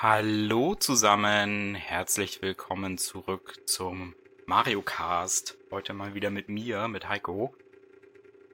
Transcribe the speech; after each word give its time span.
Hallo 0.00 0.76
zusammen, 0.76 1.74
herzlich 1.74 2.40
willkommen 2.40 2.98
zurück 2.98 3.56
zum 3.66 4.14
Mario 4.46 4.80
Cast. 4.80 5.56
Heute 5.72 5.92
mal 5.92 6.14
wieder 6.14 6.30
mit 6.30 6.48
mir, 6.48 6.86
mit 6.86 7.08
Heiko. 7.08 7.52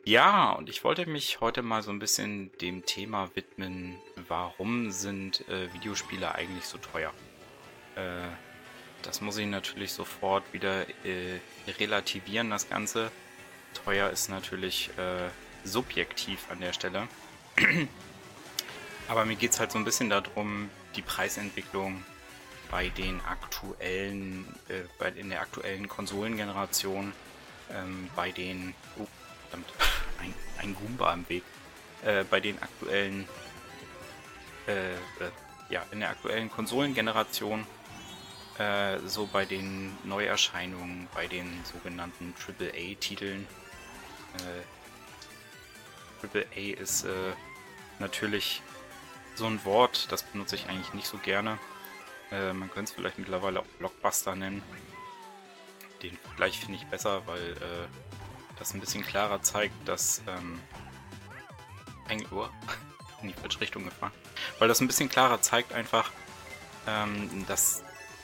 Ja, 0.06 0.52
und 0.52 0.70
ich 0.70 0.84
wollte 0.84 1.04
mich 1.04 1.42
heute 1.42 1.60
mal 1.60 1.82
so 1.82 1.90
ein 1.90 1.98
bisschen 1.98 2.50
dem 2.62 2.86
Thema 2.86 3.28
widmen, 3.34 3.98
warum 4.26 4.90
sind 4.90 5.46
äh, 5.50 5.70
Videospiele 5.74 6.34
eigentlich 6.34 6.64
so 6.64 6.78
teuer? 6.78 7.12
Äh, 7.94 8.22
das 9.02 9.20
muss 9.20 9.36
ich 9.36 9.46
natürlich 9.46 9.92
sofort 9.92 10.50
wieder 10.54 10.88
äh, 11.04 11.40
relativieren, 11.78 12.48
das 12.48 12.70
Ganze. 12.70 13.10
Teuer 13.84 14.08
ist 14.08 14.30
natürlich 14.30 14.88
äh, 14.96 15.28
subjektiv 15.62 16.50
an 16.50 16.60
der 16.60 16.72
Stelle. 16.72 17.06
Aber 19.08 19.26
mir 19.26 19.36
geht 19.36 19.50
es 19.50 19.60
halt 19.60 19.72
so 19.72 19.78
ein 19.78 19.84
bisschen 19.84 20.08
darum, 20.08 20.70
die 20.96 21.02
Preisentwicklung 21.02 22.04
bei 22.70 22.88
den 22.88 23.20
aktuellen, 23.20 24.46
äh, 24.68 24.82
bei, 24.98 25.10
in 25.10 25.30
der 25.30 25.40
aktuellen 25.40 25.88
Konsolengeneration, 25.88 27.12
ähm, 27.70 28.10
bei 28.16 28.30
den, 28.30 28.74
oh, 28.98 29.06
verdammt, 29.48 29.72
ein, 30.20 30.34
ein 30.58 30.74
Goomba 30.74 31.14
im 31.14 31.28
Weg, 31.28 31.44
äh, 32.04 32.24
bei 32.24 32.40
den 32.40 32.60
aktuellen, 32.62 33.28
äh, 34.66 34.94
äh 34.94 34.96
ja, 35.70 35.82
in 35.92 36.00
der 36.00 36.10
aktuellen 36.10 36.50
Konsolengeneration, 36.50 37.66
äh, 38.58 38.98
so 39.06 39.26
bei 39.26 39.44
den 39.46 39.96
Neuerscheinungen, 40.04 41.08
bei 41.14 41.26
den 41.26 41.64
sogenannten 41.64 42.34
AAA-Titeln. 42.38 43.46
Äh, 44.38 44.62
AAA 46.26 46.80
ist 46.80 47.06
natürlich 47.98 48.62
so 49.34 49.46
ein 49.46 49.64
Wort, 49.64 50.10
das 50.12 50.22
benutze 50.22 50.56
ich 50.56 50.68
eigentlich 50.68 50.94
nicht 50.94 51.06
so 51.06 51.18
gerne. 51.18 51.58
Äh, 52.30 52.52
man 52.52 52.70
könnte 52.70 52.90
es 52.90 52.92
vielleicht 52.92 53.18
mittlerweile 53.18 53.60
auch 53.60 53.66
Blockbuster 53.78 54.34
nennen. 54.34 54.62
Den 56.02 56.16
Vergleich 56.18 56.58
finde 56.58 56.76
ich 56.76 56.86
besser, 56.86 57.26
weil 57.26 57.52
äh, 57.52 57.86
das 58.58 58.74
ein 58.74 58.80
bisschen 58.80 59.04
klarer 59.04 59.42
zeigt, 59.42 59.74
dass 59.88 60.22
ähm, 60.26 60.60
ein 62.08 62.24
Uhr 62.30 62.50
in 63.22 63.28
die 63.28 63.34
falsche 63.34 63.60
Richtung 63.60 63.84
gefahren. 63.84 64.12
Weil 64.58 64.68
das 64.68 64.80
ein 64.80 64.86
bisschen 64.86 65.08
klarer 65.08 65.40
zeigt 65.40 65.72
einfach, 65.72 66.10
ähm, 66.86 67.44
dass 67.46 67.82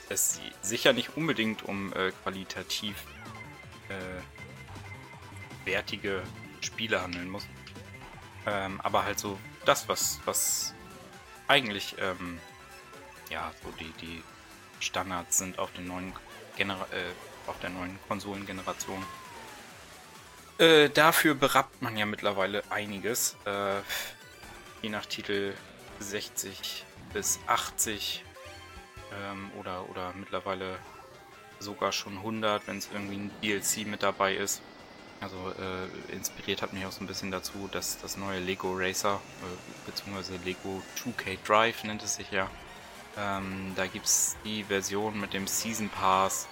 es 0.09 0.39
sicher 0.61 0.93
nicht 0.93 1.15
unbedingt 1.15 1.63
um 1.63 1.93
äh, 1.93 2.11
qualitativ 2.23 2.95
äh, 3.89 5.65
wertige 5.65 6.21
Spiele 6.61 7.01
handeln 7.01 7.29
muss. 7.29 7.45
Ähm, 8.45 8.81
aber 8.81 9.03
halt 9.03 9.19
so 9.19 9.39
das, 9.65 9.87
was, 9.87 10.19
was 10.25 10.73
eigentlich 11.51 11.95
ähm, 11.99 12.39
ja 13.29 13.51
so 13.61 13.71
die, 13.71 13.91
die 14.01 14.23
Standards 14.79 15.37
sind 15.37 15.59
auf 15.59 15.71
den 15.73 15.85
neuen 15.85 16.13
Genera 16.55 16.85
äh, 16.91 17.11
auf 17.47 17.59
der 17.59 17.69
neuen 17.69 17.99
Konsolengeneration. 18.07 19.03
Äh, 20.57 20.89
dafür 20.89 21.35
berappt 21.35 21.81
man 21.81 21.97
ja 21.97 22.05
mittlerweile 22.05 22.63
einiges. 22.69 23.35
Äh, 23.45 23.81
je 24.81 24.89
nach 24.89 25.05
Titel 25.05 25.53
60 25.99 26.85
bis 27.13 27.39
80 27.47 28.23
ähm, 29.13 29.51
oder, 29.59 29.89
oder 29.89 30.13
mittlerweile 30.13 30.77
sogar 31.59 31.91
schon 31.91 32.17
100, 32.17 32.67
wenn 32.67 32.77
es 32.77 32.89
irgendwie 32.93 33.15
ein 33.15 33.31
DLC 33.41 33.85
mit 33.87 34.03
dabei 34.03 34.35
ist. 34.35 34.61
Also 35.21 35.37
äh, 35.51 36.13
inspiriert 36.13 36.63
hat 36.63 36.73
mich 36.73 36.83
auch 36.85 36.91
so 36.91 37.03
ein 37.03 37.07
bisschen 37.07 37.29
dazu, 37.29 37.69
dass 37.71 37.99
das 37.99 38.17
neue 38.17 38.39
Lego 38.39 38.73
Racer, 38.75 39.21
äh, 39.43 39.89
beziehungsweise 39.89 40.35
Lego 40.43 40.81
2K 40.97 41.37
Drive 41.45 41.83
nennt 41.83 42.01
es 42.01 42.15
sich 42.15 42.31
ja. 42.31 42.49
Ähm, 43.17 43.73
da 43.75 43.85
gibt 43.85 44.07
es 44.07 44.35
die 44.43 44.63
Version 44.63 45.19
mit 45.19 45.33
dem 45.33 45.45
Season 45.45 45.89
Pass, 45.89 46.47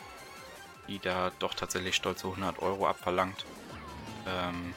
die 0.88 1.00
da 1.00 1.32
doch 1.40 1.56
tatsächlich 1.56 1.96
stolze 1.96 2.28
100 2.28 2.60
Euro 2.60 2.88
abverlangt. 2.88 3.44
Ähm, 4.28 4.76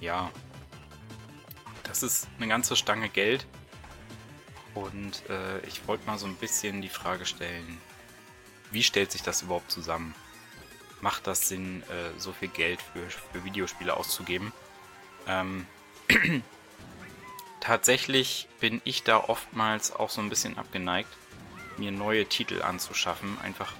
ja, 0.00 0.30
das 1.82 2.02
ist 2.02 2.28
eine 2.38 2.48
ganze 2.48 2.74
Stange 2.74 3.10
Geld. 3.10 3.46
Und 4.74 5.28
äh, 5.28 5.60
ich 5.66 5.86
wollte 5.86 6.06
mal 6.06 6.18
so 6.18 6.26
ein 6.26 6.36
bisschen 6.36 6.80
die 6.80 6.88
Frage 6.88 7.26
stellen, 7.26 7.78
wie 8.70 8.82
stellt 8.82 9.12
sich 9.12 9.22
das 9.22 9.42
überhaupt 9.42 9.70
zusammen? 9.70 10.14
Macht 11.02 11.26
das 11.26 11.48
Sinn, 11.48 11.82
äh, 11.82 12.18
so 12.18 12.32
viel 12.32 12.48
Geld 12.48 12.80
für, 12.80 13.10
für 13.10 13.44
Videospiele 13.44 13.94
auszugeben. 13.94 14.52
Ähm, 15.26 15.66
tatsächlich 17.60 18.48
bin 18.60 18.80
ich 18.84 19.02
da 19.02 19.18
oftmals 19.18 19.94
auch 19.94 20.08
so 20.08 20.22
ein 20.22 20.30
bisschen 20.30 20.56
abgeneigt, 20.56 21.10
mir 21.76 21.92
neue 21.92 22.24
Titel 22.26 22.62
anzuschaffen, 22.62 23.36
einfach 23.42 23.74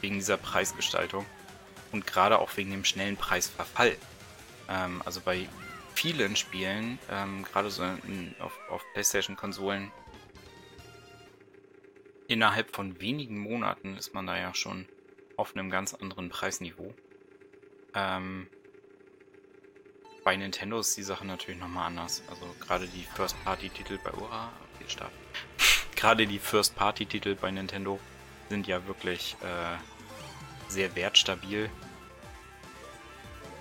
wegen 0.00 0.14
dieser 0.14 0.36
Preisgestaltung 0.36 1.26
und 1.92 2.06
gerade 2.06 2.38
auch 2.38 2.56
wegen 2.56 2.70
dem 2.70 2.84
schnellen 2.84 3.16
Preisverfall. 3.16 3.96
Ähm, 4.68 5.02
also 5.04 5.20
bei 5.20 5.48
vielen 5.94 6.36
Spielen, 6.36 6.98
ähm, 7.10 7.44
gerade 7.44 7.70
so 7.70 7.82
in, 7.82 8.34
auf, 8.38 8.56
auf 8.70 8.82
PlayStation-Konsolen, 8.92 9.90
innerhalb 12.28 12.74
von 12.76 13.00
wenigen 13.00 13.38
Monaten 13.38 13.96
ist 13.96 14.14
man 14.14 14.28
da 14.28 14.38
ja 14.38 14.54
schon 14.54 14.86
auf 15.40 15.56
einem 15.56 15.70
ganz 15.70 15.94
anderen 15.94 16.28
Preisniveau. 16.28 16.94
Ähm, 17.94 18.46
bei 20.22 20.36
Nintendo 20.36 20.78
ist 20.78 20.96
die 20.98 21.02
Sache 21.02 21.26
natürlich 21.26 21.58
nochmal 21.58 21.86
anders. 21.86 22.22
Also 22.28 22.44
gerade 22.60 22.86
die 22.86 23.04
First-Party-Titel 23.14 23.98
bei 24.04 24.12
Ura, 24.12 24.52
okay, 24.74 24.84
Start. 24.88 25.12
gerade 25.96 26.26
die 26.26 26.38
First-Party-Titel 26.38 27.36
bei 27.36 27.50
Nintendo 27.50 27.98
sind 28.50 28.66
ja 28.66 28.86
wirklich 28.86 29.36
äh, 29.42 29.78
sehr 30.68 30.94
wertstabil. 30.94 31.70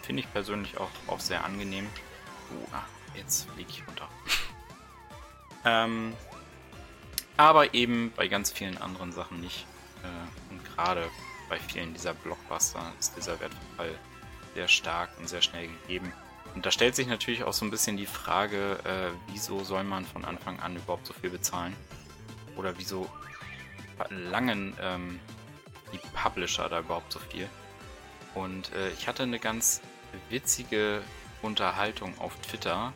Finde 0.01 0.21
ich 0.21 0.33
persönlich 0.33 0.77
auch, 0.77 0.91
auch 1.07 1.21
sehr 1.21 1.45
angenehm. 1.45 1.87
Uh, 2.51 2.75
ah, 2.75 2.83
jetzt 3.15 3.49
fliege 3.51 3.69
ich 3.69 3.87
runter. 3.87 4.09
ähm, 5.65 6.13
aber 7.37 7.73
eben 7.73 8.11
bei 8.17 8.27
ganz 8.27 8.51
vielen 8.51 8.77
anderen 8.77 9.13
Sachen 9.13 9.39
nicht. 9.39 9.65
Äh, 10.03 10.51
und 10.51 10.65
gerade 10.65 11.09
bei 11.49 11.59
vielen 11.59 11.93
dieser 11.93 12.13
Blockbuster 12.13 12.93
ist 12.99 13.17
dieser 13.17 13.39
Wertverfall 13.39 13.97
sehr 14.53 14.67
stark 14.67 15.09
und 15.19 15.27
sehr 15.27 15.41
schnell 15.41 15.67
gegeben. 15.67 16.13
Und 16.55 16.65
da 16.65 16.71
stellt 16.71 16.95
sich 16.95 17.07
natürlich 17.07 17.43
auch 17.43 17.53
so 17.53 17.65
ein 17.65 17.71
bisschen 17.71 17.97
die 17.97 18.05
Frage, 18.05 18.79
äh, 18.83 19.11
wieso 19.31 19.63
soll 19.63 19.83
man 19.83 20.05
von 20.05 20.25
Anfang 20.25 20.59
an 20.59 20.75
überhaupt 20.75 21.05
so 21.05 21.13
viel 21.13 21.29
bezahlen? 21.29 21.75
Oder 22.55 22.77
wieso 22.77 23.09
verlangen 23.97 24.75
ähm, 24.81 25.19
die 25.93 25.99
Publisher 26.13 26.69
da 26.69 26.79
überhaupt 26.79 27.11
so 27.11 27.19
viel? 27.19 27.47
Und 28.35 28.73
äh, 28.73 28.89
ich 28.91 29.07
hatte 29.07 29.23
eine 29.23 29.39
ganz 29.39 29.81
witzige 30.29 31.01
Unterhaltung 31.41 32.17
auf 32.19 32.35
Twitter, 32.41 32.93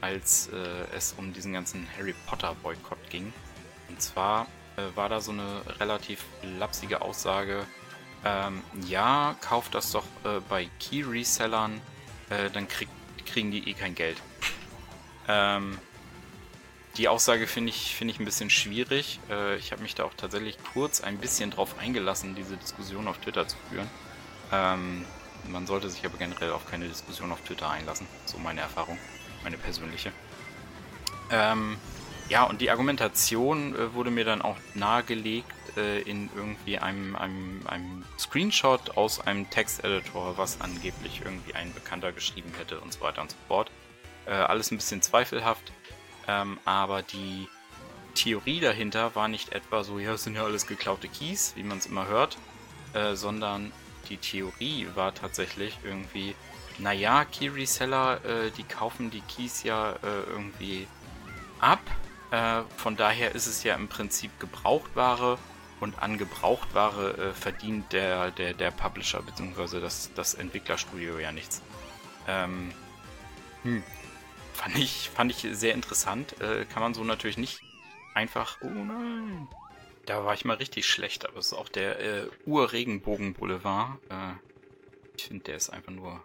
als 0.00 0.48
äh, 0.48 0.56
es 0.96 1.14
um 1.16 1.32
diesen 1.32 1.52
ganzen 1.52 1.86
Harry 1.96 2.14
Potter 2.26 2.54
Boykott 2.62 3.10
ging. 3.10 3.32
Und 3.88 4.00
zwar 4.00 4.46
äh, 4.76 4.96
war 4.96 5.08
da 5.08 5.20
so 5.20 5.32
eine 5.32 5.62
relativ 5.80 6.24
lapsige 6.58 7.02
Aussage, 7.02 7.66
ähm, 8.24 8.62
ja, 8.86 9.36
kauft 9.40 9.74
das 9.74 9.92
doch 9.92 10.04
äh, 10.24 10.40
bei 10.48 10.68
Key-Resellern, 10.78 11.80
äh, 12.30 12.50
dann 12.50 12.68
krieg, 12.68 12.88
kriegen 13.26 13.50
die 13.50 13.68
eh 13.68 13.74
kein 13.74 13.94
Geld. 13.94 14.16
ähm, 15.28 15.78
die 16.96 17.08
Aussage 17.08 17.46
finde 17.46 17.70
ich, 17.70 17.96
find 17.96 18.10
ich 18.10 18.20
ein 18.20 18.26
bisschen 18.26 18.50
schwierig. 18.50 19.18
Äh, 19.30 19.56
ich 19.56 19.72
habe 19.72 19.82
mich 19.82 19.94
da 19.94 20.04
auch 20.04 20.14
tatsächlich 20.14 20.58
kurz 20.72 21.00
ein 21.00 21.18
bisschen 21.18 21.50
drauf 21.50 21.78
eingelassen, 21.78 22.34
diese 22.34 22.56
Diskussion 22.56 23.08
auf 23.08 23.18
Twitter 23.18 23.48
zu 23.48 23.56
führen. 23.70 23.88
Ähm, 24.52 25.06
man 25.48 25.66
sollte 25.66 25.88
sich 25.88 26.04
aber 26.04 26.18
generell 26.18 26.52
auf 26.52 26.70
keine 26.70 26.86
Diskussion 26.86 27.32
auf 27.32 27.40
Twitter 27.40 27.70
einlassen. 27.70 28.06
So 28.26 28.38
meine 28.38 28.60
Erfahrung, 28.60 28.98
meine 29.42 29.56
persönliche. 29.56 30.12
Ähm, 31.30 31.78
ja, 32.28 32.44
und 32.44 32.60
die 32.60 32.70
Argumentation 32.70 33.74
äh, 33.74 33.94
wurde 33.94 34.10
mir 34.10 34.24
dann 34.24 34.42
auch 34.42 34.56
nahegelegt 34.74 35.50
äh, 35.76 36.02
in 36.02 36.30
irgendwie 36.34 36.78
einem, 36.78 37.16
einem, 37.16 37.66
einem 37.66 38.04
Screenshot 38.18 38.96
aus 38.96 39.20
einem 39.20 39.48
Texteditor, 39.50 40.36
was 40.38 40.60
angeblich 40.60 41.22
irgendwie 41.24 41.54
ein 41.54 41.72
Bekannter 41.72 42.12
geschrieben 42.12 42.52
hätte 42.58 42.80
und 42.80 42.92
so 42.92 43.00
weiter 43.00 43.22
und 43.22 43.30
so 43.30 43.36
fort. 43.48 43.70
Äh, 44.26 44.32
alles 44.32 44.70
ein 44.70 44.76
bisschen 44.76 45.02
zweifelhaft, 45.02 45.72
ähm, 46.28 46.58
aber 46.64 47.02
die 47.02 47.48
Theorie 48.14 48.60
dahinter 48.60 49.14
war 49.14 49.28
nicht 49.28 49.52
etwa 49.52 49.84
so, 49.84 49.98
ja, 49.98 50.12
es 50.12 50.24
sind 50.24 50.34
ja 50.34 50.44
alles 50.44 50.66
geklaute 50.66 51.08
Keys, 51.08 51.54
wie 51.56 51.62
man 51.62 51.78
es 51.78 51.86
immer 51.86 52.06
hört, 52.06 52.36
äh, 52.94 53.14
sondern 53.14 53.72
die 54.08 54.16
Theorie 54.16 54.86
war 54.94 55.14
tatsächlich 55.14 55.78
irgendwie, 55.84 56.34
naja, 56.78 57.24
Key 57.24 57.48
Reseller, 57.48 58.24
äh, 58.24 58.50
die 58.50 58.64
kaufen 58.64 59.10
die 59.10 59.22
Keys 59.22 59.62
ja 59.62 59.92
äh, 59.92 60.22
irgendwie 60.28 60.86
ab. 61.60 61.80
Äh, 62.30 62.62
von 62.76 62.96
daher 62.96 63.34
ist 63.34 63.46
es 63.46 63.62
ja 63.62 63.74
im 63.74 63.88
Prinzip 63.88 64.30
Gebrauchtware 64.40 65.38
und 65.82 66.00
an 66.00 66.16
Gebrauchtware 66.16 67.16
äh, 67.18 67.32
verdient 67.32 67.92
der, 67.92 68.30
der, 68.30 68.54
der 68.54 68.70
Publisher 68.70 69.20
bzw. 69.22 69.80
Das, 69.80 70.10
das 70.14 70.34
Entwicklerstudio 70.34 71.18
ja 71.18 71.32
nichts. 71.32 71.60
Ähm, 72.28 72.72
hm. 73.64 73.82
fand, 74.54 74.78
ich, 74.78 75.10
fand 75.10 75.32
ich 75.32 75.46
sehr 75.58 75.74
interessant. 75.74 76.40
Äh, 76.40 76.64
kann 76.66 76.82
man 76.82 76.94
so 76.94 77.02
natürlich 77.02 77.36
nicht 77.36 77.60
einfach, 78.14 78.58
oh 78.62 78.68
nein, 78.68 79.48
da 80.06 80.24
war 80.24 80.34
ich 80.34 80.44
mal 80.44 80.56
richtig 80.56 80.86
schlecht, 80.86 81.26
aber 81.28 81.38
es 81.38 81.46
ist 81.46 81.54
auch 81.54 81.68
der 81.68 81.98
äh, 82.00 82.28
Ur-Regenbogen-Boulevard. 82.46 83.98
Äh, 84.08 84.34
ich 85.16 85.24
finde, 85.24 85.44
der 85.44 85.56
ist 85.56 85.70
einfach 85.70 85.92
nur 85.92 86.22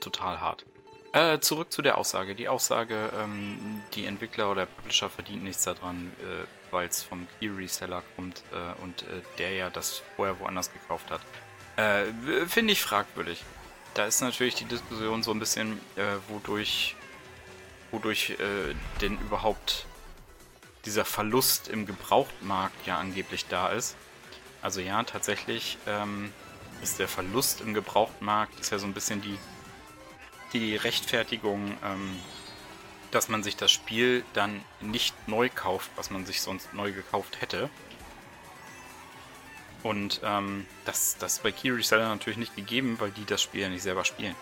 total 0.00 0.40
hart. 0.40 0.66
Äh, 1.12 1.40
zurück 1.40 1.72
zu 1.72 1.82
der 1.82 1.98
Aussage. 1.98 2.36
Die 2.36 2.48
Aussage, 2.48 3.10
ähm, 3.18 3.82
die 3.94 4.06
Entwickler 4.06 4.50
oder 4.50 4.66
Publisher 4.66 5.10
verdient 5.10 5.42
nichts 5.42 5.64
daran, 5.64 6.12
äh, 6.20 6.46
weil 6.70 6.86
es 6.86 7.02
vom 7.02 7.26
Key-Reseller 7.38 8.04
kommt 8.14 8.44
äh, 8.52 8.80
und 8.82 9.02
äh, 9.02 9.22
der 9.38 9.52
ja 9.52 9.70
das 9.70 10.02
vorher 10.14 10.38
woanders 10.38 10.72
gekauft 10.72 11.10
hat. 11.10 11.20
Äh, 11.76 12.46
finde 12.46 12.72
ich 12.72 12.82
fragwürdig. 12.82 13.42
Da 13.94 14.06
ist 14.06 14.20
natürlich 14.20 14.54
die 14.54 14.66
Diskussion 14.66 15.24
so 15.24 15.32
ein 15.32 15.40
bisschen, 15.40 15.80
äh, 15.96 16.04
wodurch, 16.28 16.94
wodurch 17.90 18.36
denn 19.00 19.18
überhaupt 19.18 19.86
dieser 20.84 21.04
Verlust 21.04 21.66
im 21.66 21.86
Gebrauchtmarkt 21.86 22.86
ja 22.86 22.98
angeblich 22.98 23.46
da 23.46 23.70
ist. 23.70 23.96
Also 24.62 24.80
ja, 24.80 25.02
tatsächlich 25.02 25.76
ähm, 25.88 26.32
ist 26.82 27.00
der 27.00 27.08
Verlust 27.08 27.60
im 27.60 27.74
Gebrauchtmarkt 27.74 28.60
ist 28.60 28.70
ja 28.70 28.78
so 28.78 28.86
ein 28.86 28.92
bisschen 28.92 29.20
die, 29.20 29.38
die 30.52 30.76
Rechtfertigung, 30.76 31.76
ähm, 31.84 32.18
dass 33.10 33.28
man 33.28 33.42
sich 33.42 33.56
das 33.56 33.70
Spiel 33.70 34.24
dann 34.32 34.62
nicht 34.80 35.14
neu 35.28 35.48
kauft, 35.48 35.90
was 35.96 36.10
man 36.10 36.26
sich 36.26 36.40
sonst 36.40 36.72
neu 36.74 36.92
gekauft 36.92 37.40
hätte. 37.40 37.70
Und 39.82 40.20
ähm, 40.22 40.66
das, 40.84 41.16
das 41.18 41.34
ist 41.34 41.42
bei 41.42 41.52
Key 41.52 41.70
Reseller 41.70 42.08
natürlich 42.08 42.38
nicht 42.38 42.54
gegeben, 42.54 42.96
weil 43.00 43.10
die 43.10 43.24
das 43.24 43.42
Spiel 43.42 43.62
ja 43.62 43.68
nicht 43.68 43.82
selber 43.82 44.04
spielen. 44.04 44.36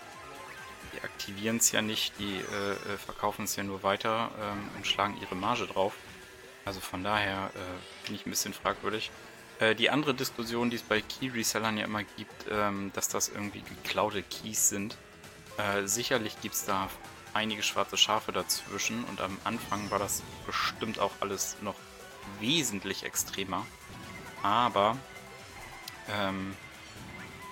Die 0.93 1.01
aktivieren 1.03 1.57
es 1.57 1.71
ja 1.71 1.81
nicht, 1.81 2.13
die 2.19 2.35
äh, 2.35 2.93
äh 2.93 2.97
verkaufen 2.97 3.45
es 3.45 3.55
ja 3.55 3.63
nur 3.63 3.83
weiter 3.83 4.31
ähm, 4.41 4.69
und 4.75 4.85
schlagen 4.85 5.17
ihre 5.21 5.35
Marge 5.35 5.65
drauf. 5.65 5.93
Also 6.65 6.81
von 6.81 7.03
daher 7.03 7.51
äh, 7.55 8.05
finde 8.05 8.19
ich 8.19 8.25
ein 8.27 8.31
bisschen 8.31 8.53
fragwürdig. 8.53 9.11
Äh, 9.59 9.75
die 9.75 9.89
andere 9.89 10.13
Diskussion, 10.13 10.69
die 10.69 10.75
es 10.75 10.81
bei 10.81 11.01
Key-Resellern 11.01 11.77
ja 11.77 11.85
immer 11.85 12.03
gibt, 12.03 12.45
ähm, 12.51 12.91
dass 12.93 13.07
das 13.07 13.29
irgendwie 13.29 13.61
geklaute 13.61 14.23
Keys 14.23 14.69
sind. 14.69 14.97
Äh, 15.59 15.87
sicherlich 15.87 16.39
gibt 16.41 16.55
es 16.55 16.65
da 16.65 16.89
einige 17.33 17.63
schwarze 17.63 17.97
Schafe 17.97 18.31
dazwischen 18.31 19.03
und 19.05 19.19
am 19.19 19.37
Anfang 19.43 19.91
war 19.91 19.99
das 19.99 20.23
bestimmt 20.45 20.99
auch 20.99 21.11
alles 21.19 21.57
noch 21.61 21.75
wesentlich 22.39 23.03
extremer. 23.03 23.65
Aber 24.41 24.97
ähm, 26.09 26.55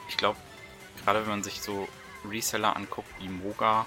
ich 0.08 0.16
glaube, 0.16 0.38
gerade 1.04 1.22
wenn 1.22 1.30
man 1.30 1.44
sich 1.44 1.62
so 1.62 1.88
Reseller 2.30 2.76
anguckt 2.76 3.10
wie 3.20 3.28
Moga, 3.28 3.86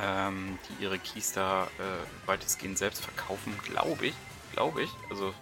ähm, 0.00 0.58
die 0.68 0.84
ihre 0.84 0.98
Keys 0.98 1.32
da 1.32 1.64
äh, 1.78 2.26
weitestgehend 2.28 2.76
selbst 2.76 3.02
verkaufen, 3.02 3.56
glaube 3.64 4.06
ich, 4.06 4.14
glaube 4.52 4.82
ich. 4.82 4.90
Also 5.08 5.32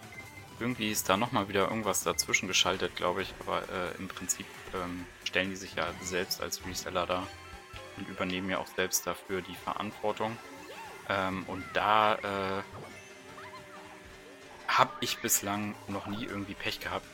irgendwie 0.59 0.91
ist 0.91 1.09
da 1.09 1.17
nochmal 1.17 1.49
wieder 1.49 1.69
irgendwas 1.69 2.03
dazwischen 2.03 2.47
geschaltet, 2.47 2.95
glaube 2.95 3.23
ich. 3.23 3.33
Aber 3.41 3.63
äh, 3.63 3.97
im 3.97 4.07
Prinzip 4.07 4.45
ähm, 4.73 5.05
stellen 5.23 5.49
die 5.49 5.55
sich 5.55 5.73
ja 5.75 5.87
selbst 6.01 6.41
als 6.41 6.65
Reseller 6.65 7.05
da 7.07 7.27
und 7.97 8.07
übernehmen 8.07 8.49
ja 8.49 8.59
auch 8.59 8.67
selbst 8.67 9.05
dafür 9.07 9.41
die 9.41 9.55
Verantwortung. 9.55 10.37
Ähm, 11.09 11.43
und 11.47 11.63
da 11.73 12.15
äh, 12.15 12.63
habe 14.67 14.91
ich 15.01 15.19
bislang 15.19 15.75
noch 15.87 16.07
nie 16.07 16.25
irgendwie 16.25 16.55
Pech 16.55 16.79
gehabt. 16.79 17.05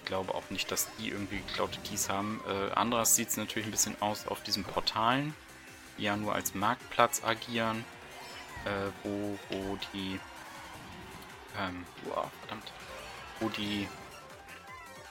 Ich 0.00 0.06
glaube 0.06 0.34
auch 0.34 0.50
nicht, 0.50 0.70
dass 0.70 0.88
die 0.98 1.08
irgendwie 1.08 1.38
geklaute 1.38 1.80
Keys 1.80 2.08
haben. 2.08 2.40
Äh, 2.46 2.72
anderes 2.74 3.16
sieht 3.16 3.28
es 3.28 3.36
natürlich 3.36 3.66
ein 3.66 3.72
bisschen 3.72 4.00
aus 4.00 4.26
auf 4.28 4.42
diesen 4.42 4.64
Portalen, 4.64 5.34
die 5.98 6.04
ja 6.04 6.16
nur 6.16 6.34
als 6.34 6.54
Marktplatz 6.54 7.22
agieren, 7.24 7.84
äh, 8.64 8.90
wo, 9.02 9.38
wo 9.50 9.78
die 9.92 10.20
ähm, 11.58 11.84
wow, 12.04 12.30
verdammt, 12.40 12.72
wo 13.40 13.48
die, 13.48 13.88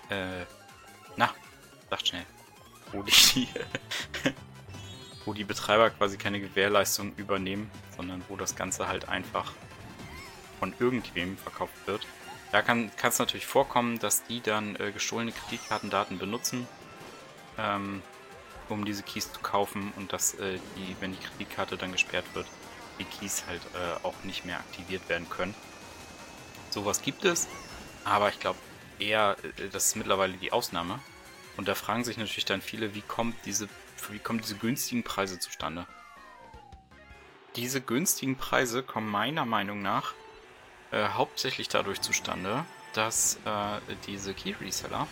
äh, 0.10 0.46
na, 1.16 1.34
sagt 1.90 2.08
schnell, 2.08 2.26
wo 2.92 3.04
die, 3.04 3.12
wo 5.26 5.34
die 5.34 5.44
Betreiber 5.44 5.90
quasi 5.90 6.18
keine 6.18 6.40
Gewährleistung 6.40 7.14
übernehmen, 7.18 7.70
sondern 7.96 8.24
wo 8.30 8.36
das 8.36 8.56
Ganze 8.56 8.88
halt 8.88 9.10
einfach 9.10 9.54
von 10.60 10.74
irgendwem 10.80 11.38
verkauft 11.38 11.76
wird. 11.86 12.06
Da 12.52 12.62
kann 12.62 12.92
es 13.02 13.20
natürlich 13.20 13.46
vorkommen, 13.46 14.00
dass 14.00 14.24
die 14.26 14.42
dann 14.42 14.76
äh, 14.76 14.92
gestohlene 14.92 15.32
Kreditkartendaten 15.32 16.20
benutzen, 16.20 16.68
ähm, 17.58 18.02
um 18.70 18.86
diese 18.86 19.04
Keys 19.04 19.32
zu 19.32 19.40
kaufen 19.40 19.92
und 19.98 20.14
dass 20.14 20.36
äh, 20.36 20.60
die, 20.78 20.96
wenn 21.00 21.12
die 21.12 21.20
Kreditkarte 21.20 21.78
dann 21.78 21.92
gesperrt 21.92 22.26
wird, 22.34 22.48
die 23.00 23.06
Keys 23.06 23.44
halt 23.48 23.62
äh, 23.74 24.06
auch 24.06 24.14
nicht 24.24 24.46
mehr 24.46 24.60
aktiviert 24.60 25.10
werden 25.10 25.28
können. 25.30 25.56
Sowas 26.70 27.02
gibt 27.02 27.26
es, 27.26 27.48
aber 28.04 28.30
ich 28.30 28.40
glaube 28.40 28.60
eher, 29.00 29.36
äh, 29.58 29.70
das 29.70 29.88
ist 29.88 29.96
mittlerweile 29.96 30.34
die 30.34 30.52
Ausnahme. 30.52 31.00
Und 31.58 31.68
da 31.68 31.76
fragen 31.76 32.04
sich 32.04 32.18
natürlich 32.18 32.46
dann 32.46 32.62
viele, 32.62 32.96
wie 32.96 33.02
kommt 33.02 33.36
diese, 33.46 33.68
wie 34.12 34.20
kommen 34.20 34.42
diese 34.42 34.56
günstigen 34.56 35.04
Preise 35.04 35.40
zustande? 35.40 35.88
Diese 37.56 37.82
günstigen 37.82 38.36
Preise 38.36 38.84
kommen 38.84 39.10
meiner 39.10 39.46
Meinung 39.46 39.82
nach 39.82 40.14
äh, 40.92 41.10
hauptsächlich 41.10 41.70
dadurch 41.70 42.02
zustande, 42.02 42.66
dass 42.94 43.38
äh, 43.46 43.80
diese 44.08 44.34
Key 44.34 44.56
Reseller 44.60 45.08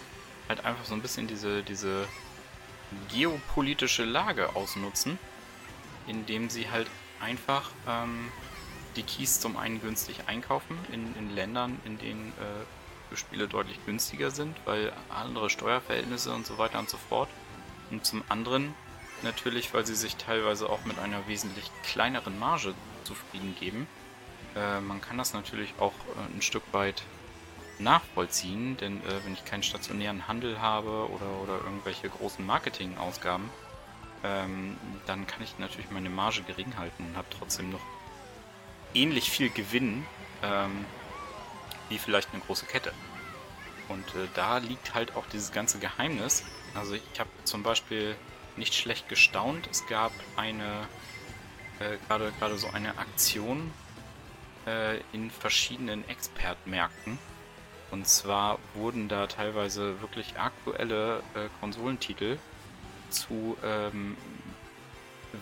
halt 0.49 0.65
einfach 0.65 0.85
so 0.85 0.93
ein 0.93 1.01
bisschen 1.01 1.27
diese, 1.27 1.63
diese 1.63 2.07
geopolitische 3.13 4.03
Lage 4.03 4.55
ausnutzen, 4.55 5.17
indem 6.07 6.49
sie 6.49 6.69
halt 6.69 6.87
einfach 7.19 7.69
ähm, 7.87 8.31
die 8.95 9.03
Keys 9.03 9.39
zum 9.39 9.57
einen 9.57 9.81
günstig 9.81 10.27
einkaufen 10.27 10.77
in, 10.91 11.15
in 11.15 11.33
Ländern, 11.33 11.79
in 11.85 11.97
denen 11.97 12.33
äh, 12.39 13.15
Spiele 13.15 13.47
deutlich 13.47 13.77
günstiger 13.85 14.31
sind, 14.31 14.55
weil 14.65 14.93
andere 15.09 15.49
Steuerverhältnisse 15.49 16.33
und 16.33 16.45
so 16.45 16.57
weiter 16.57 16.79
und 16.79 16.89
so 16.89 16.97
fort. 16.97 17.29
Und 17.91 18.05
zum 18.05 18.23
anderen 18.29 18.73
natürlich, 19.21 19.73
weil 19.73 19.85
sie 19.85 19.95
sich 19.95 20.15
teilweise 20.15 20.69
auch 20.69 20.83
mit 20.85 20.97
einer 20.97 21.27
wesentlich 21.27 21.69
kleineren 21.83 22.39
Marge 22.39 22.73
zufrieden 23.03 23.55
geben. 23.59 23.87
Äh, 24.55 24.81
man 24.81 25.01
kann 25.01 25.17
das 25.17 25.33
natürlich 25.33 25.73
auch 25.79 25.93
äh, 25.93 26.35
ein 26.35 26.41
Stück 26.41 26.63
weit 26.71 27.03
nachvollziehen, 27.79 28.77
denn 28.77 28.97
äh, 29.01 29.25
wenn 29.25 29.33
ich 29.33 29.45
keinen 29.45 29.63
stationären 29.63 30.27
Handel 30.27 30.61
habe 30.61 31.09
oder, 31.09 31.29
oder 31.43 31.63
irgendwelche 31.63 32.09
großen 32.09 32.45
Marketingausgaben, 32.45 33.49
ähm, 34.23 34.77
dann 35.05 35.27
kann 35.27 35.41
ich 35.41 35.57
natürlich 35.57 35.89
meine 35.89 36.09
Marge 36.09 36.43
gering 36.43 36.77
halten 36.77 37.05
und 37.05 37.17
habe 37.17 37.27
trotzdem 37.37 37.71
noch 37.71 37.81
ähnlich 38.93 39.31
viel 39.31 39.49
gewinnen 39.49 40.05
ähm, 40.43 40.85
wie 41.89 41.97
vielleicht 41.97 42.31
eine 42.33 42.41
große 42.41 42.65
Kette. 42.65 42.93
Und 43.89 44.07
äh, 44.15 44.27
da 44.35 44.59
liegt 44.59 44.93
halt 44.93 45.15
auch 45.15 45.25
dieses 45.27 45.51
ganze 45.51 45.79
Geheimnis. 45.79 46.43
Also 46.75 46.93
ich 46.93 47.19
habe 47.19 47.29
zum 47.43 47.63
Beispiel 47.63 48.15
nicht 48.57 48.73
schlecht 48.73 49.09
gestaunt. 49.09 49.67
Es 49.71 49.85
gab 49.87 50.11
eine 50.35 50.87
äh, 51.79 51.97
gerade 52.07 52.31
gerade 52.39 52.57
so 52.57 52.69
eine 52.69 52.97
Aktion 52.97 53.71
äh, 54.65 54.99
in 55.13 55.31
verschiedenen 55.31 56.07
Expertmärkten. 56.07 57.17
Und 57.91 58.07
zwar 58.07 58.57
wurden 58.73 59.09
da 59.09 59.27
teilweise 59.27 59.99
wirklich 60.01 60.39
aktuelle 60.39 61.17
äh, 61.35 61.49
Konsolentitel 61.59 62.37
zu 63.09 63.57
ähm, 63.63 64.15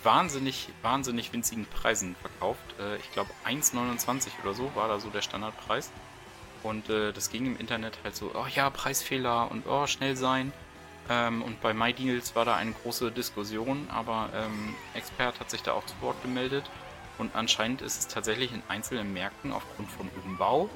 wahnsinnig, 0.04 0.70
wahnsinnig 0.82 1.32
winzigen 1.32 1.66
Preisen 1.66 2.16
verkauft. 2.16 2.64
Äh, 2.80 2.98
ich 2.98 3.12
glaube 3.12 3.30
1,29 3.46 4.30
oder 4.44 4.54
so 4.54 4.72
war 4.76 4.88
da 4.88 5.00
so 5.00 5.10
der 5.10 5.22
Standardpreis. 5.22 5.92
Und 6.64 6.90
äh, 6.90 7.14
das 7.14 7.30
ging 7.30 7.46
im 7.46 7.58
Internet 7.58 8.00
halt 8.04 8.16
so, 8.16 8.32
oh 8.34 8.48
ja, 8.54 8.70
Preisfehler 8.70 9.50
und 9.52 9.68
oh, 9.68 9.86
schnell 9.86 10.16
sein. 10.16 10.52
Ähm, 11.10 11.42
und 11.42 11.62
bei 11.62 11.74
MyDeals 11.74 12.36
war 12.36 12.46
da 12.46 12.56
eine 12.56 12.72
große 12.72 13.12
Diskussion, 13.12 13.88
aber 13.92 14.30
ähm, 14.34 14.76
Expert 14.94 15.40
hat 15.40 15.50
sich 15.50 15.64
da 15.64 15.74
auch 15.74 15.86
zu 15.86 15.96
Wort 16.02 16.22
gemeldet. 16.22 16.70
Und 17.18 17.36
anscheinend 17.36 17.82
ist 17.82 18.00
es 18.00 18.08
tatsächlich 18.08 18.54
in 18.54 18.64
einzelnen 18.68 19.12
Märkten 19.14 19.52
aufgrund 19.52 19.92
von 19.92 20.10
Umbau, 20.24 20.70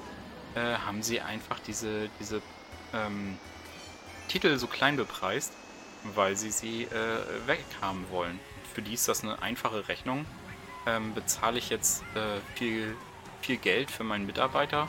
äh, 0.56 0.60
haben 0.60 1.02
sie 1.02 1.22
einfach 1.22 1.60
diese, 1.60 2.10
diese 2.20 2.42
ähm, 2.94 3.38
Titel 4.28 4.58
so 4.58 4.68
klein 4.68 4.98
bepreist, 4.98 5.54
weil 6.16 6.36
sie 6.36 6.52
sie 6.52 6.84
äh, 6.84 7.48
weghaben 7.48 8.06
wollen 8.12 8.40
für 8.74 8.82
die 8.82 8.94
ist 8.94 9.08
das 9.08 9.24
eine 9.24 9.42
einfache 9.42 9.88
Rechnung. 9.88 10.26
Ähm, 10.86 11.14
bezahle 11.14 11.58
ich 11.58 11.70
jetzt 11.70 12.04
äh, 12.16 12.40
viel, 12.56 12.96
viel 13.42 13.58
Geld 13.58 13.90
für 13.90 14.04
meinen 14.04 14.26
Mitarbeiter, 14.26 14.88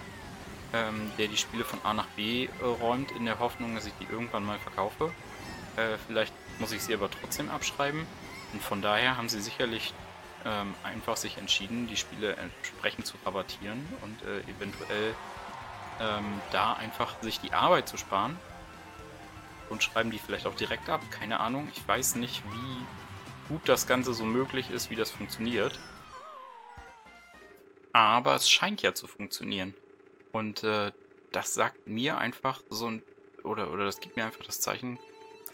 ähm, 0.73 1.13
der 1.19 1.29
die 1.29 1.37
Spiele 1.37 1.65
von 1.65 1.79
A 1.85 1.95
nach 1.95 2.07
B 2.17 2.47
äh, 2.47 2.49
räumt, 2.65 3.13
in 3.13 3.27
der 3.27 3.39
Hoffnung, 3.39 3.77
dass 3.77 3.87
ich 3.87 3.93
die 4.01 4.07
irgendwann 4.11 4.45
mal 4.45 4.59
verkaufe. 4.59 5.13
Äh, 5.77 5.99
vielleicht 6.07 6.33
muss 6.59 6.73
ich 6.73 6.83
sie 6.83 6.95
aber 6.95 7.11
trotzdem 7.11 7.51
abschreiben. 7.51 8.07
Und 8.53 8.63
von 8.63 8.83
daher 8.83 9.17
haben 9.17 9.29
sie 9.29 9.41
sicherlich 9.41 9.93
ähm, 10.45 10.75
einfach 10.83 11.17
sich 11.17 11.39
entschieden, 11.39 11.89
die 11.89 11.97
Spiele 11.97 12.37
entsprechend 12.37 13.07
zu 13.07 13.17
rabattieren 13.25 13.87
und 14.03 14.23
äh, 14.23 14.41
eventuell 14.43 15.15
ähm, 16.01 16.41
da 16.53 16.75
einfach 16.75 17.21
sich 17.23 17.41
die 17.41 17.53
Arbeit 17.53 17.89
zu 17.89 17.97
sparen. 17.97 18.37
Und 19.71 19.83
schreiben 19.83 20.11
die 20.11 20.19
vielleicht 20.19 20.47
auch 20.47 20.55
direkt 20.55 20.89
ab. 20.91 21.01
Keine 21.11 21.41
Ahnung. 21.41 21.69
Ich 21.75 21.87
weiß 21.89 22.17
nicht, 22.17 22.43
wie 22.53 23.49
gut 23.49 23.63
das 23.69 23.87
Ganze 23.87 24.13
so 24.13 24.25
möglich 24.25 24.71
ist, 24.71 24.91
wie 24.91 24.97
das 24.97 25.11
funktioniert. 25.11 25.79
Aber 27.93 28.35
es 28.35 28.51
scheint 28.51 28.83
ja 28.83 28.95
zu 28.95 29.07
funktionieren. 29.07 29.75
Und 30.33 30.65
äh, 30.65 30.93
das 31.33 31.55
sagt 31.55 31.87
mir 31.87 32.19
einfach 32.19 32.61
so 32.69 32.91
ein, 32.91 33.03
oder, 33.43 33.71
oder 33.71 33.85
das 33.85 34.01
gibt 34.01 34.17
mir 34.17 34.25
einfach 34.25 34.45
das 34.45 34.61
Zeichen, 34.61 34.99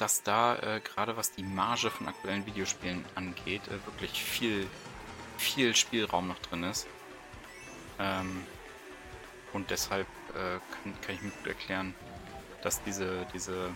dass 0.00 0.22
da 0.22 0.56
äh, 0.56 0.80
gerade 0.80 1.16
was 1.16 1.32
die 1.32 1.42
Marge 1.42 1.90
von 1.90 2.08
aktuellen 2.08 2.46
Videospielen 2.46 3.04
angeht, 3.14 3.62
äh, 3.68 3.84
wirklich 3.86 4.22
viel, 4.24 4.66
viel 5.36 5.76
Spielraum 5.76 6.28
noch 6.28 6.38
drin 6.38 6.64
ist. 6.64 6.86
Ähm, 7.98 8.46
und 9.52 9.70
deshalb 9.70 10.06
äh, 10.30 10.58
kann, 10.72 11.00
kann, 11.02 11.14
ich 11.14 11.22
mir 11.22 11.30
gut 11.30 11.46
erklären, 11.46 11.94
dass 12.62 12.82
diese, 12.84 13.26
diese 13.34 13.70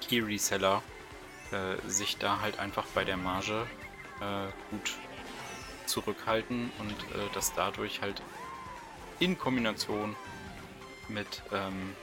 Key 0.00 0.20
Reseller 0.20 0.82
äh, 1.50 1.76
sich 1.88 2.18
da 2.18 2.40
halt 2.40 2.60
einfach 2.60 2.86
bei 2.94 3.04
der 3.04 3.16
Marge 3.16 3.66
äh, 4.20 4.46
gut 4.70 4.92
zurückhalten 5.86 6.70
und 6.78 6.92
äh, 6.92 7.34
dass 7.34 7.52
dadurch 7.54 8.00
halt 8.00 8.22
in 9.18 9.36
Kombination 9.36 10.14
mit, 11.08 11.42
ähm, 11.52 11.96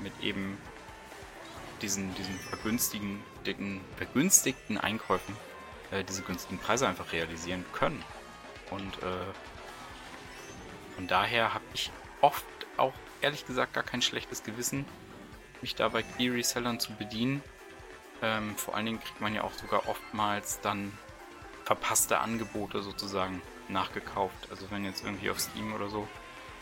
mit 0.00 0.12
eben 0.22 0.58
diesen, 1.84 2.14
diesen 2.14 2.38
vergünstigten, 2.38 3.80
vergünstigten 3.96 4.78
Einkäufen 4.78 5.36
äh, 5.90 6.02
diese 6.02 6.22
günstigen 6.22 6.58
Preise 6.58 6.88
einfach 6.88 7.12
realisieren 7.12 7.62
können. 7.74 8.02
Und 8.70 9.02
äh, 9.02 9.16
von 10.94 11.06
daher 11.06 11.52
habe 11.52 11.64
ich 11.74 11.90
oft 12.22 12.44
auch 12.78 12.94
ehrlich 13.20 13.46
gesagt 13.46 13.74
gar 13.74 13.84
kein 13.84 14.00
schlechtes 14.00 14.42
Gewissen, 14.42 14.86
mich 15.60 15.74
da 15.74 15.90
bei 15.90 16.02
Key 16.02 16.30
Resellern 16.30 16.80
zu 16.80 16.92
bedienen. 16.94 17.42
Ähm, 18.22 18.56
vor 18.56 18.74
allen 18.74 18.86
Dingen 18.86 19.00
kriegt 19.00 19.20
man 19.20 19.34
ja 19.34 19.44
auch 19.44 19.52
sogar 19.52 19.86
oftmals 19.86 20.60
dann 20.60 20.96
verpasste 21.64 22.18
Angebote 22.20 22.82
sozusagen 22.82 23.42
nachgekauft. 23.68 24.50
Also 24.50 24.70
wenn 24.70 24.84
jetzt 24.86 25.04
irgendwie 25.04 25.30
auf 25.30 25.38
Steam 25.38 25.74
oder 25.74 25.88
so 25.88 26.08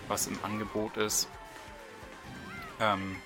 was 0.08 0.26
im 0.26 0.36
Angebot 0.42 0.96
ist 0.96 1.28
ähm, 2.80 3.16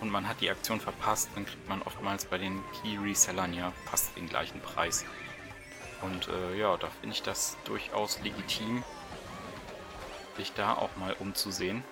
und 0.00 0.10
man 0.10 0.28
hat 0.28 0.40
die 0.40 0.50
Aktion 0.50 0.80
verpasst, 0.80 1.30
dann 1.34 1.46
kriegt 1.46 1.68
man 1.68 1.82
oftmals 1.82 2.26
bei 2.26 2.38
den 2.38 2.62
Key 2.72 2.98
Resellern 2.98 3.54
ja 3.54 3.72
fast 3.90 4.16
den 4.16 4.28
gleichen 4.28 4.60
Preis. 4.60 5.04
Und 6.02 6.28
äh, 6.28 6.58
ja, 6.58 6.76
da 6.76 6.88
finde 7.00 7.14
ich 7.14 7.22
das 7.22 7.56
durchaus 7.64 8.20
legitim, 8.20 8.84
sich 10.36 10.52
da 10.52 10.74
auch 10.74 10.94
mal 10.96 11.14
umzusehen. 11.18 11.82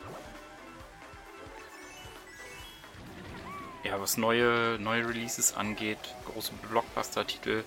Ja, 3.82 4.00
was 4.00 4.16
neue, 4.16 4.78
neue 4.78 5.08
Releases 5.08 5.54
angeht, 5.54 5.98
große 6.26 6.52
Blockbuster-Titel, 6.70 7.64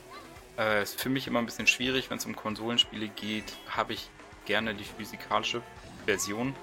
äh, 0.57 0.83
ist 0.83 0.99
für 0.99 1.09
mich 1.09 1.27
immer 1.27 1.39
ein 1.39 1.45
bisschen 1.45 1.67
schwierig, 1.67 2.09
wenn 2.09 2.17
es 2.17 2.25
um 2.25 2.35
Konsolenspiele 2.35 3.07
geht, 3.07 3.53
habe 3.69 3.93
ich 3.93 4.09
gerne 4.45 4.73
die 4.73 4.83
physikalische 4.83 5.61
Version. 6.05 6.55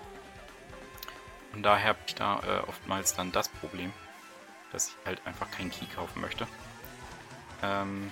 Und 1.55 1.63
daher 1.63 1.91
habe 1.91 1.99
ich 2.07 2.15
da 2.15 2.41
äh, 2.41 2.69
oftmals 2.69 3.15
dann 3.15 3.31
das 3.33 3.49
Problem, 3.49 3.93
dass 4.73 4.89
ich 4.89 4.95
halt 5.07 5.25
einfach 5.27 5.51
keinen 5.51 5.71
Key 5.71 5.87
kaufen 5.87 6.21
möchte. 6.21 6.47
Ähm, 7.63 8.11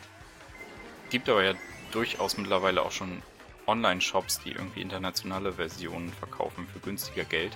gibt 1.11 1.29
aber 1.29 1.43
ja 1.43 1.55
durchaus 1.91 2.37
mittlerweile 2.37 2.83
auch 2.83 2.93
schon 2.93 3.23
Online-Shops, 3.67 4.41
die 4.41 4.53
irgendwie 4.53 4.81
internationale 4.81 5.55
Versionen 5.55 6.13
verkaufen 6.13 6.67
für 6.73 6.79
günstiger 6.79 7.25
Geld. 7.25 7.53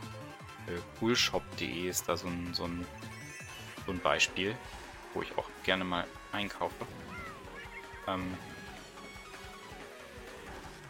Äh, 0.67 0.79
coolshop.de 0.99 1.89
ist 1.89 2.09
da 2.09 2.17
so 2.17 2.27
ein, 2.27 2.53
so, 2.53 2.65
ein, 2.65 2.85
so 3.87 3.93
ein 3.93 4.01
Beispiel, 4.01 4.57
wo 5.15 5.23
ich 5.23 5.39
auch 5.39 5.49
gerne 5.65 5.85
mal 5.85 6.05
einkaufe. 6.33 6.75
Ähm, 8.09 8.35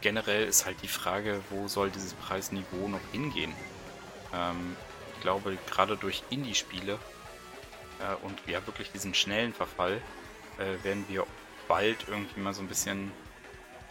generell 0.01 0.47
ist 0.47 0.65
halt 0.65 0.83
die 0.83 0.89
Frage, 0.89 1.43
wo 1.51 1.69
soll 1.69 1.91
dieses 1.91 2.15
Preisniveau 2.15 2.89
noch 2.89 3.01
hingehen? 3.13 3.53
Ähm, 4.35 4.77
ich 5.15 5.23
glaube, 5.23 5.59
gerade 5.69 5.97
durch 5.97 6.23
Indie-Spiele 6.31 6.99
äh, 8.01 8.25
und 8.25 8.39
ja 8.47 8.67
wirklich 8.67 8.91
diesen 8.93 9.15
schnellen 9.15 9.53
Verfall 9.53 10.01
äh, 10.59 10.85
werden 10.85 11.05
wir 11.09 11.27
bald 11.69 12.07
irgendwie 12.09 12.41
mal 12.41 12.55
so 12.55 12.63
ein 12.63 12.69
bisschen 12.69 13.13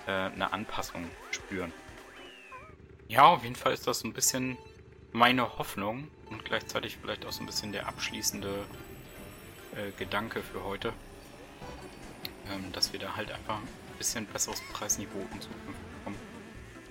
äh, 0.08 0.12
eine 0.12 0.54
Anpassung 0.54 1.10
spüren. 1.32 1.74
Ja, 3.08 3.24
auf 3.24 3.44
jeden 3.44 3.56
Fall 3.56 3.74
ist 3.74 3.88
das 3.88 4.00
so 4.00 4.08
ein 4.08 4.14
bisschen 4.14 4.58
meine 5.12 5.58
Hoffnung 5.58 6.10
und 6.30 6.44
gleichzeitig 6.46 6.98
vielleicht 7.02 7.26
auch 7.26 7.32
so 7.32 7.44
ein 7.44 7.46
bisschen 7.46 7.72
der 7.72 7.88
abschließende 7.88 8.66
äh, 9.76 9.92
Gedanke 9.98 10.42
für 10.42 10.64
heute 10.64 10.94
ähm, 12.52 12.72
dass 12.72 12.92
wir 12.94 13.00
da 13.00 13.16
halt 13.16 13.32
einfach 13.32 13.58
ein 13.58 13.98
bisschen 13.98 14.26
besseres 14.26 14.62
Preisniveau 14.74 15.20
in 15.34 15.42
Zukunft 15.42 15.80
bekommen. 15.98 16.18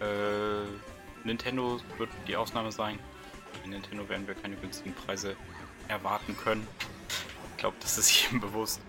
Äh, 0.00 1.26
Nintendo 1.26 1.80
wird 1.98 2.10
die 2.26 2.36
Ausnahme 2.36 2.72
sein. 2.72 2.98
Bei 3.62 3.68
Nintendo 3.68 4.08
werden 4.08 4.26
wir 4.26 4.34
keine 4.34 4.56
günstigen 4.56 4.94
Preise 4.94 5.36
erwarten 5.88 6.36
können. 6.36 6.66
Ich 7.50 7.56
glaube, 7.58 7.76
das 7.80 7.98
ist 7.98 8.10
jedem 8.22 8.40
bewusst. 8.40 8.80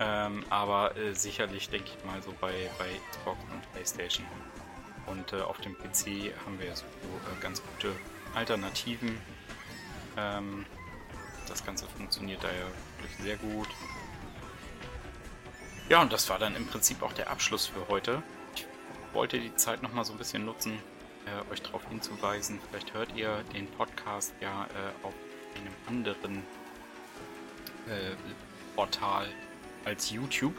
Ähm, 0.00 0.44
aber 0.48 0.96
äh, 0.96 1.14
sicherlich 1.14 1.70
denke 1.70 1.88
ich 1.88 2.04
mal 2.04 2.22
so 2.22 2.32
bei, 2.40 2.70
bei 2.78 2.86
Xbox 3.10 3.38
und 3.52 3.72
PlayStation. 3.72 4.26
Und 5.06 5.32
äh, 5.32 5.40
auf 5.40 5.58
dem 5.60 5.74
PC 5.74 6.34
haben 6.44 6.58
wir 6.60 6.74
so 6.76 6.84
äh, 6.84 7.40
ganz 7.40 7.62
gute 7.62 7.92
Alternativen. 8.34 9.18
Ähm, 10.16 10.66
das 11.48 11.64
Ganze 11.64 11.86
funktioniert 11.86 12.44
da 12.44 12.48
ja 12.48 12.66
wirklich 13.00 13.18
sehr 13.20 13.36
gut. 13.38 13.68
Ja, 15.88 16.02
und 16.02 16.12
das 16.12 16.28
war 16.28 16.38
dann 16.38 16.54
im 16.54 16.66
Prinzip 16.66 17.02
auch 17.02 17.14
der 17.14 17.30
Abschluss 17.30 17.66
für 17.66 17.88
heute. 17.88 18.22
Ich 18.54 18.66
wollte 19.14 19.40
die 19.40 19.54
Zeit 19.56 19.82
nochmal 19.82 20.04
so 20.04 20.12
ein 20.12 20.18
bisschen 20.18 20.44
nutzen, 20.44 20.78
äh, 21.28 21.52
euch 21.52 21.62
darauf 21.62 21.86
hinzuweisen. 21.88 22.58
Vielleicht 22.70 22.94
hört 22.94 23.14
ihr 23.14 23.42
den 23.54 23.66
Podcast 23.72 24.32
ja 24.40 24.64
äh, 24.64 25.06
auf 25.06 25.14
einem 25.56 25.74
anderen 25.86 26.38
äh, 27.86 28.14
Portal 28.74 29.28
als 29.84 30.10
YouTube. 30.10 30.54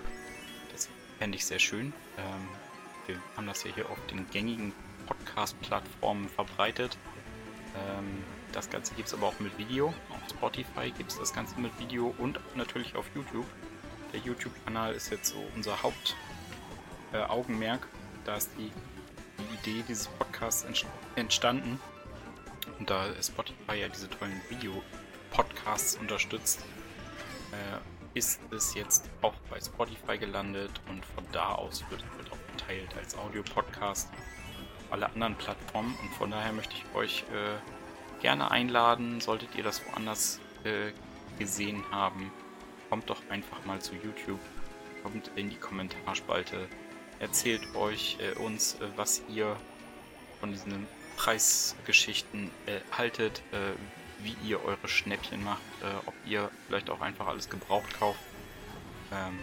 Das 0.71 0.89
fände 1.17 1.37
ich 1.37 1.45
sehr 1.45 1.59
schön. 1.59 1.93
Ähm, 2.17 2.47
wir 3.07 3.15
haben 3.35 3.47
das 3.47 3.63
ja 3.63 3.71
hier 3.73 3.89
auf 3.89 3.97
den 4.07 4.29
gängigen 4.29 4.73
Podcast-Plattformen 5.07 6.29
verbreitet. 6.29 6.97
Ähm, 7.75 8.23
das 8.51 8.69
Ganze 8.69 8.93
gibt 8.95 9.07
es 9.07 9.13
aber 9.13 9.27
auch 9.27 9.39
mit 9.39 9.57
Video. 9.57 9.93
Auf 10.09 10.29
Spotify 10.29 10.91
gibt 10.91 11.11
es 11.11 11.19
das 11.19 11.33
Ganze 11.33 11.59
mit 11.59 11.77
Video 11.79 12.13
und 12.17 12.39
natürlich 12.55 12.95
auf 12.95 13.05
YouTube. 13.15 13.45
Der 14.13 14.19
YouTube-Kanal 14.21 14.93
ist 14.93 15.11
jetzt 15.11 15.29
so 15.29 15.43
unser 15.55 15.77
Hauptaugenmerk. 15.83 17.83
Äh, 17.83 18.25
da 18.25 18.37
ist 18.37 18.49
die, 18.57 18.71
Idee 19.63 19.83
dieses 19.87 20.07
Podcasts 20.07 20.65
entstanden. 21.15 21.79
Und 22.77 22.89
da 22.89 23.05
Spotify 23.21 23.81
ja 23.81 23.87
diese 23.89 24.09
tollen 24.09 24.41
Video-Podcasts 24.49 25.97
unterstützt, 25.97 26.63
äh, 27.51 28.17
ist 28.17 28.39
es 28.51 28.73
jetzt 28.73 29.09
auch 29.21 29.35
bei 29.49 29.59
Spotify 29.59 30.17
gelandet 30.17 30.71
und 30.89 31.05
von 31.05 31.23
da 31.31 31.53
aus 31.55 31.83
wird 31.89 32.03
es 32.21 32.31
auch 32.31 32.57
geteilt 32.57 32.89
als 32.97 33.17
Audio-Podcast 33.17 34.09
auf 34.11 34.93
alle 34.93 35.07
anderen 35.07 35.35
Plattformen. 35.35 35.95
Und 36.01 36.13
von 36.13 36.31
daher 36.31 36.53
möchte 36.53 36.73
ich 36.75 36.95
euch 36.95 37.23
äh, 37.33 38.21
gerne 38.21 38.51
einladen, 38.51 39.21
solltet 39.21 39.55
ihr 39.55 39.63
das 39.63 39.85
woanders 39.87 40.39
äh, 40.63 40.91
gesehen 41.37 41.83
haben, 41.91 42.31
kommt 42.89 43.09
doch 43.09 43.21
einfach 43.29 43.63
mal 43.65 43.79
zu 43.79 43.93
YouTube, 43.95 44.39
kommt 45.03 45.31
in 45.35 45.49
die 45.49 45.55
Kommentarspalte, 45.55 46.67
erzählt 47.19 47.75
euch 47.75 48.17
äh, 48.19 48.37
uns, 48.37 48.75
äh, 48.75 48.87
was 48.95 49.21
ihr 49.29 49.55
von 50.39 50.51
diesen 50.51 50.87
Preisgeschichten 51.17 52.49
äh, 52.65 52.79
haltet, 52.95 53.41
äh, 53.51 53.73
wie 54.23 54.35
ihr 54.47 54.63
eure 54.63 54.87
Schnäppchen 54.87 55.43
macht, 55.43 55.61
äh, 55.81 56.07
ob 56.07 56.13
ihr 56.25 56.49
vielleicht 56.67 56.89
auch 56.89 57.01
einfach 57.01 57.27
alles 57.27 57.49
gebraucht 57.49 57.99
kauft. 57.99 58.19
Ähm, 59.11 59.39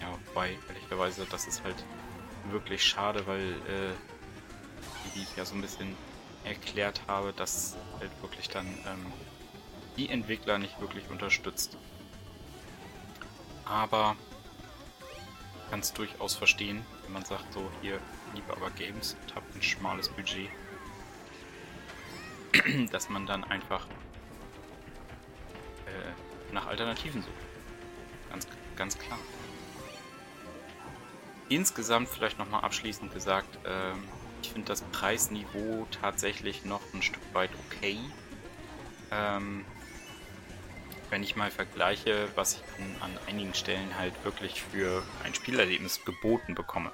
ja, 0.00 0.08
wobei, 0.26 0.56
ehrlicherweise, 0.68 1.26
das 1.30 1.46
ist 1.46 1.62
halt 1.64 1.84
wirklich 2.50 2.82
schade, 2.84 3.26
weil, 3.26 3.52
äh, 3.52 5.14
wie 5.14 5.22
ich 5.22 5.36
ja 5.36 5.44
so 5.44 5.54
ein 5.54 5.60
bisschen 5.60 5.96
erklärt 6.44 7.02
habe, 7.06 7.32
dass 7.32 7.76
halt 8.00 8.10
wirklich 8.20 8.48
dann 8.48 8.66
ähm, 8.66 9.12
die 9.96 10.08
Entwickler 10.08 10.58
nicht 10.58 10.80
wirklich 10.80 11.08
unterstützt 11.08 11.76
aber 13.72 14.16
kann 15.70 15.80
es 15.80 15.92
durchaus 15.92 16.34
verstehen, 16.34 16.84
wenn 17.12 17.20
man 17.20 17.24
sagt, 17.26 17.52
so 17.52 17.70
hier 17.82 17.98
lieber 18.34 18.56
aber 18.56 18.70
Games 18.70 19.16
und 19.20 19.34
habt 19.34 19.54
ein 19.54 19.62
schmales 19.62 20.08
Budget, 20.08 20.48
dass 22.90 23.10
man 23.10 23.26
dann 23.26 23.44
einfach 23.44 23.86
äh, 25.86 26.54
nach 26.54 26.66
Alternativen 26.66 27.20
sucht. 27.20 27.34
Ganz, 28.30 28.48
ganz 28.76 28.98
klar. 28.98 29.18
Insgesamt 31.50 32.08
vielleicht 32.08 32.38
nochmal 32.38 32.64
abschließend 32.64 33.12
gesagt, 33.12 33.58
äh, 33.66 33.92
ich 34.40 34.50
finde 34.50 34.68
das 34.68 34.80
Preisniveau 34.80 35.86
tatsächlich 36.00 36.64
noch 36.64 36.80
ein 36.94 37.02
Stück 37.02 37.22
weit 37.34 37.50
okay. 37.66 37.98
Ähm, 39.10 39.66
wenn 41.10 41.22
ich 41.22 41.36
mal 41.36 41.50
vergleiche, 41.50 42.28
was 42.36 42.54
ich 42.54 42.62
an, 43.02 43.10
an 43.12 43.18
einigen 43.26 43.52
Stellen 43.52 43.98
halt 43.98 44.14
wirklich 44.24 44.62
für 44.62 45.02
ein 45.24 45.34
Spielerlebnis 45.34 46.06
geboten 46.06 46.54
bekomme. 46.54 46.90